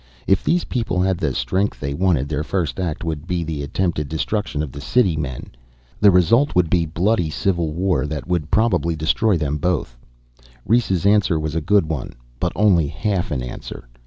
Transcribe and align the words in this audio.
If 0.25 0.43
these 0.43 0.63
people 0.63 1.03
had 1.03 1.19
the 1.19 1.35
strength 1.35 1.79
they 1.79 1.93
wanted, 1.93 2.27
their 2.27 2.43
first 2.43 2.79
act 2.79 3.03
would 3.03 3.27
be 3.27 3.43
the 3.43 3.61
attempted 3.61 4.09
destruction 4.09 4.63
of 4.63 4.71
the 4.71 4.81
city 4.81 5.15
men. 5.15 5.51
The 5.99 6.09
result 6.09 6.55
would 6.55 6.71
be 6.71 6.87
bloody 6.87 7.29
civil 7.29 7.71
war 7.71 8.07
that 8.07 8.25
would 8.27 8.49
probably 8.49 8.95
destroy 8.95 9.37
them 9.37 9.57
both. 9.57 9.95
Rhes' 10.65 11.05
answer 11.05 11.39
was 11.39 11.53
a 11.53 11.61
good 11.61 11.85
one 11.87 12.13
but 12.39 12.51
only 12.55 12.87
half 12.87 13.29
an 13.29 13.43
answer. 13.43 13.87